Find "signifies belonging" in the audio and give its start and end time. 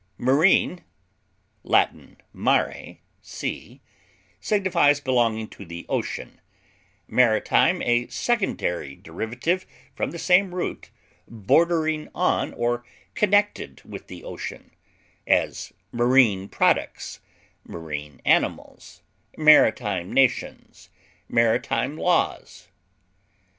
4.39-5.47